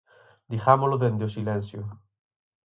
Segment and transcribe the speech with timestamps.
[0.51, 1.81] Digámolo dende o silencio.